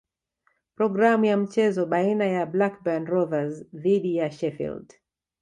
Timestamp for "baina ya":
1.85-2.45